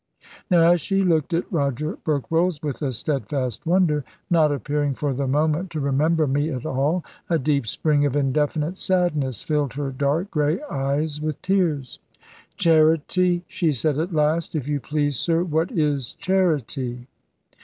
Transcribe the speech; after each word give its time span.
Now, 0.49 0.71
as 0.71 0.81
she 0.81 1.03
looked 1.03 1.31
at 1.31 1.43
Roger 1.53 1.95
Berkrolles 2.03 2.63
with 2.63 2.81
a 2.81 2.91
steadfast 2.91 3.67
wonder, 3.67 4.03
not 4.31 4.51
appearing 4.51 4.95
for 4.95 5.13
the 5.13 5.27
moment 5.27 5.69
to 5.73 5.79
remember 5.79 6.25
me 6.25 6.49
at 6.49 6.65
all, 6.65 7.05
a 7.29 7.37
deep 7.37 7.67
spring 7.67 8.03
of 8.03 8.15
indefinite 8.15 8.79
sadness 8.79 9.43
filled 9.43 9.73
her 9.73 9.91
dark 9.91 10.31
grey 10.31 10.59
eyes 10.71 11.21
with 11.21 11.39
tears. 11.43 11.99
"Charity!" 12.57 13.43
she 13.47 13.71
said 13.71 13.99
at 13.99 14.11
last: 14.11 14.55
"if 14.55 14.67
you 14.67 14.79
please, 14.79 15.17
sir, 15.17 15.43
what 15.43 15.71
is 15.71 16.13
charity?" 16.13 17.05